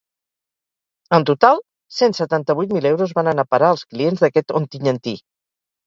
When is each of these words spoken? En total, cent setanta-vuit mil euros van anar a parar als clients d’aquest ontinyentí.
En 1.17 1.25
total, 1.31 1.61
cent 1.99 2.17
setanta-vuit 2.21 2.75
mil 2.79 2.91
euros 2.95 3.17
van 3.21 3.33
anar 3.35 3.49
a 3.49 3.53
parar 3.55 3.71
als 3.77 3.87
clients 3.93 4.27
d’aquest 4.29 4.59
ontinyentí. 4.65 5.21